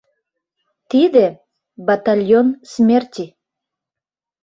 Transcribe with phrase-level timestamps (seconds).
[0.89, 1.25] Тиде—
[1.87, 3.25] «батальон смерти».